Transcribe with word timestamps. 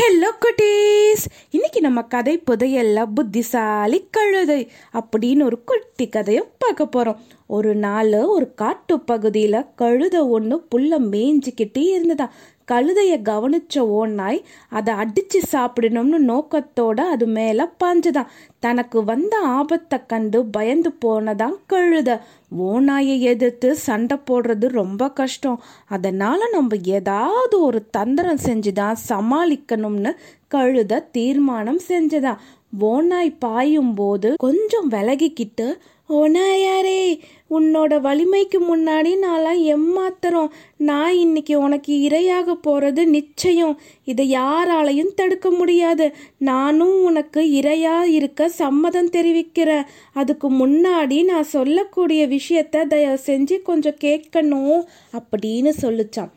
Hello 0.00 0.28
குட்டீஸ் 0.40 1.24
இன்னைக்கு 1.50 1.80
நம்ம 1.80 2.02
கதை 2.02 2.42
புதையல்ல 2.50 3.06
புத்திசாலி 3.14 4.06
கழுதை 4.10 4.70
அப்படின்னு 4.92 5.42
ஒரு 5.42 5.64
குட்டி 5.64 6.08
கதையை 6.08 6.44
பார்க்க 6.58 6.88
போறோம். 6.96 7.16
ஒரு 7.46 7.74
நாள் 7.74 8.12
ஒரு 8.12 8.54
காட்டு 8.54 8.96
பகுதியில 8.96 9.66
கழுதை 9.76 10.20
ஒன்று 10.20 10.66
புல்ல 10.74 10.98
மேய்ஞ்சிக்கிட்டே 11.10 11.78
இருந்ததா. 11.78 12.32
கழுதைய 12.70 13.14
கவனிச்ச 13.22 13.78
ஓன்னாய் 13.78 14.44
அதை 14.68 14.94
அடிச்சு 14.94 15.38
சாப்பிடணும்னு 15.52 16.18
நோக்கத்தோட 16.32 17.00
அது 17.14 17.26
மேல 17.26 17.72
பாஞ்சுதான். 17.84 18.26
தனக்கு 18.58 19.04
வந்த 19.04 19.34
ஆபத்தை 19.38 19.98
கண்டு 20.06 20.44
பயந்து 20.44 20.90
போனதான் 21.04 21.56
கழுத. 21.68 22.18
ஓநாயை 22.58 23.18
எதிர்த்து 23.18 23.74
சண்டை 23.76 24.18
போடுறது 24.30 24.66
ரொம்ப 24.68 25.10
கஷ்டம். 25.10 25.62
அதனால 25.88 26.48
நம்ம 26.52 26.76
ஏதாவது 26.84 27.60
ஒரு 27.60 27.80
தந்திரம் 27.90 28.42
செஞ்சுதான் 28.44 28.96
சமாளிக்கணும்னு 29.08 30.12
கழுத 30.54 31.10
தீர்மானம் 31.10 31.80
செஞ்சதான் 31.88 32.40
ஓனாய் 32.78 33.38
பாயும் 33.38 33.94
போது 33.94 34.34
கொஞ்சம் 34.36 34.90
விலகிக்கிட்டு 34.90 35.78
ஓநாயாரே 36.08 37.18
உன்னோட 37.50 38.00
வலிமைக்கு 38.00 38.58
முன்னாடி 38.60 39.14
நான்லாம் 39.24 39.60
எம்மாத்திரம் 39.64 40.48
நான் 40.76 41.14
இன்னைக்கு 41.14 41.58
உனக்கு 41.58 42.08
இரையாக 42.08 42.54
போறது 42.66 43.04
நிச்சயம். 43.04 43.80
இதை 44.04 44.34
யாராலையும் 44.34 45.14
தடுக்க 45.14 45.50
முடியாது. 45.50 46.14
நானும் 46.38 47.04
உனக்கு 47.04 47.40
இரையா 47.40 48.02
இருக்க 48.02 48.48
சம்மதம் 48.48 49.10
தெரிவிக்கிறேன். 49.10 49.84
அதுக்கு 50.12 50.50
முன்னாடி 50.50 51.24
நான் 51.24 51.42
சொல்லக்கூடிய 51.42 52.26
விஷயத்த 52.26 52.86
தயவு 52.86 53.18
செஞ்சு 53.26 53.62
கொஞ்சம் 53.62 54.00
கேட்கணும் 54.00 54.84
அப்படின்னு 55.12 55.72
சொல்லுச்சான் 55.82 56.30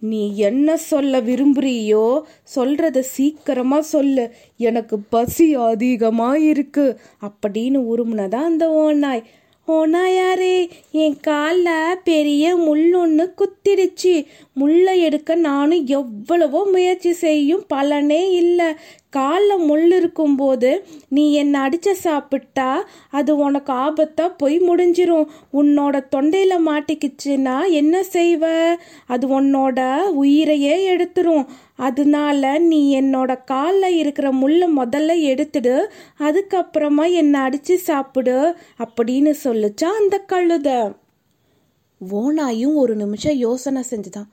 நீ 0.00 0.36
என்ன 0.36 0.76
சொல்ல 0.76 1.20
விரும்புறியோ 1.20 2.20
சொல்றத 2.54 3.00
சீக்கிரமா 3.00 3.80
சொல்லு. 3.80 4.30
எனக்கு 4.56 4.98
பசி 4.98 5.54
அதிகமா 5.54 6.36
இருக்கு 6.36 6.98
அப்படின்னு 7.20 7.84
உருமுனதான் 7.92 8.44
அந்த 8.44 8.70
ஓநாய். 8.70 9.22
ஓநாயாரே 9.68 10.68
என் 10.90 11.16
காலில் 11.20 11.96
பெரிய 12.04 12.56
முள் 12.56 12.94
ஒன்று 12.94 13.34
குத்திடுச்சு. 13.38 14.24
முள்ளை 14.52 15.00
எடுக்க 15.00 15.34
நானும் 15.34 15.86
எவ்வளவோ 15.86 16.68
முயற்சி 16.70 17.12
செய்யும் 17.12 17.64
பலனே 17.74 18.32
இல்லை. 18.32 18.74
காலில் 19.10 19.58
முள் 19.58 19.92
இருக்கும்போது 19.92 20.86
நீ 21.08 21.32
என்னை 21.32 21.60
அடிச்ச 21.60 21.92
சாப்பிட்டா 21.92 22.88
அது 23.10 23.36
உனக்கு 23.36 23.72
ஆபத்தாக 23.72 24.34
போய் 24.36 24.60
முடிஞ்சிரும். 24.60 25.26
உன்னோட 25.52 26.06
தொண்டையில் 26.16 26.66
மாட்டிக்கிச்சுன்னா 26.66 27.70
என்ன 27.70 28.00
செய்வ? 28.12 28.74
அது 29.06 29.40
உன்னோட 29.40 30.04
உயிரையே 30.04 30.96
எடுத்துரும். 30.96 31.46
அதனால 31.76 32.58
நீ 32.58 33.00
என்னோட 33.00 33.44
காலில் 33.44 33.96
இருக்கிற 33.96 34.32
முள்ளை 34.32 34.68
முதல்ல 34.76 35.12
எடுத்துடு. 35.32 35.86
அதுக்கப்புறமா 36.18 37.12
என்னை 37.12 37.40
அடித்து 37.40 37.78
சாப்பிடு 37.78 38.56
அப்படின்னு 38.78 39.34
சொல்லுச்சா 39.44 39.84
அந்த 39.84 40.18
கழுதை. 40.18 40.80
ஓனாயும் 42.12 42.74
ஒரு 42.74 42.94
நிமிஷம் 42.94 43.36
யோசனை 43.36 43.82
செஞ்சுதான். 43.90 44.28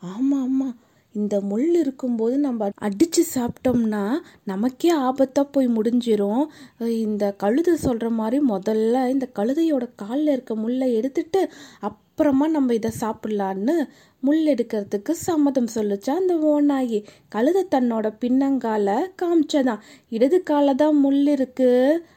ஆமாம் 0.00 0.42
ஆமாம் 0.42 0.76
இந்த 1.14 1.40
முள் 1.40 1.74
இருக்கும்போது 1.74 2.38
நம்ம 2.38 2.68
அடித்து 2.74 3.24
சாப்பிட்டோம்னா 3.34 4.02
நமக்கே 4.44 4.90
ஆபத்தாக 4.96 5.46
போய் 5.52 5.68
முடிஞ்சிரும். 5.68 6.44
இந்த 6.80 7.32
கழுதை 7.32 7.76
சொல்கிற 7.76 8.10
மாதிரி 8.10 8.38
முதல்ல 8.48 9.08
இந்த 9.08 9.28
கழுதையோட 9.38 9.88
காலில் 9.96 10.26
இருக்க 10.26 10.54
முள்ளை 10.56 10.94
எடுத்துட்டு 10.94 11.42
அப் 11.80 11.98
அப்புறமா 12.20 12.48
நம்ம 12.48 12.74
இதை 12.74 12.90
சாப்பிட்லான்னு 13.00 13.74
முள் 14.22 14.40
எடுக்கிறதுக்கு 14.44 15.10
சம்மதம் 15.10 15.68
சொல்லுச்சா 15.74 16.10
அந்த 16.10 16.34
ஓநாயி 16.44 16.98
கழுத 17.34 17.62
தன்னோட 17.70 18.06
பின்னங்கால 18.20 18.88
காமிச்சதான் 19.22 19.80
இடது 20.08 20.42
கால 20.42 20.74
தான் 20.74 20.96
முள் 20.96 21.26
இருக்கு 21.26 21.70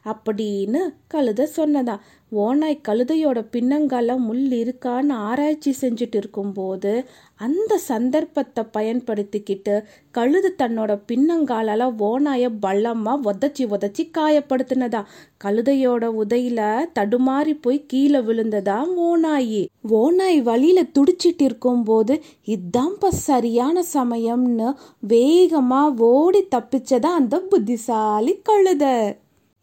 அப்படின்னு 0.06 0.82
கழுதை 1.08 1.48
சொன்னதான் 1.58 2.04
ஓநாய் 2.36 2.82
கழுதையோட 2.88 3.40
பின்னங்கால 3.52 4.18
முள் 4.18 4.48
இருக்கான்னு 4.58 5.12
ஆராய்ச்சி 5.12 5.76
செஞ்சுட்டு 5.82 6.16
இருக்கும்போது 6.16 7.06
அந்த 7.36 7.78
சந்தர்ப்பத்தை 7.78 8.64
பயன்படுத்திக்கிட்டு 8.78 9.76
கழுது 10.12 10.56
தன்னோட 10.58 11.02
பின்னங்காலால 11.08 11.94
ஓநாய 12.00 12.50
பள்ளமா 12.62 13.14
உதச்சி 13.24 13.66
உதச்சி 13.66 14.04
காயப்படுத்தினதா. 14.18 15.04
கழுதையோட 15.44 16.04
உதையில 16.22 16.60
தடுமாறி 17.00 17.58
போய் 17.62 17.86
கீழே 17.88 18.20
விழுந்ததா 18.20 18.78
ஓநாயி 19.00 19.66
ஓநாய் 19.96 20.40
வழியில் 20.42 20.92
துடிச்சிட்டு 20.96 21.44
இருக்கும்போது 21.44 22.14
இதான்ப்பா 22.56 23.10
சரியான 23.24 23.84
சமயம்னு 23.94 24.70
வேகமாக 25.14 26.06
ஓடி 26.12 26.42
தப்பிச்சதா 26.56 27.12
அந்த 27.20 27.38
புத்திசாலி 27.52 28.34
கழுத? 28.50 28.86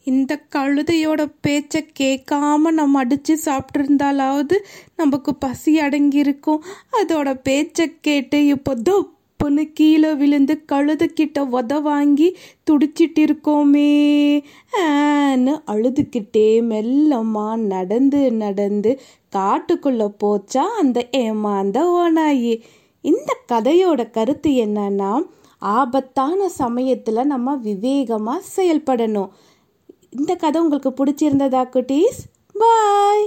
இந்த 0.07 0.33
கழுதையோட 0.55 1.21
பேச்சை 1.41 1.81
கேட்காம 2.01 2.71
நம்ம 2.79 2.99
அடித்து 2.99 3.35
சாப்பிட்ருந்தாலாவது 3.45 4.57
நமக்கு 4.97 5.33
பசி 5.45 5.73
அடங்கியிருக்கும். 5.81 6.62
அதோட 7.01 7.29
பேச்சை 7.43 7.87
கேட்டு 8.01 8.39
இப்போ 8.47 8.75
தொப்புன்னு 9.41 9.73
கீழே 9.73 10.15
விழுந்து 10.15 10.65
கழுதுகிட்ட 10.73 11.39
உத 11.51 11.75
வாங்கி 11.83 12.27
துடிச்சிட்டு 12.67 13.21
இருக்கோமே 13.21 13.93
ஆன்னு 14.81 15.53
அழுதுகிட்டே 15.67 16.49
மெல்லமா 16.71 17.56
நடந்து 17.67 18.33
நடந்து 18.33 18.91
காட்டுக்குள்ள 19.37 20.09
போச்சா 20.23 20.65
அந்த 20.81 21.09
ஏமாந்த 21.17 21.79
ஓனாயி 21.95 22.55
இந்த 23.05 23.31
கதையோட 23.53 24.11
கருத்து 24.11 24.50
என்னன்னா 24.67 25.12
ஆபத்தான 25.62 26.50
சமயத்துல 26.59 27.25
நம்ம 27.25 27.56
விவேகமா 27.65 28.37
செயல்படணும். 28.56 29.31
இந்த 30.11 30.34
கதை 30.34 30.61
உங்களுக்கு 30.61 30.93
பிடிச்சிருந்ததா 30.99 31.65
குட்டீஸ்? 31.75 32.21
பாய்! 32.55 33.27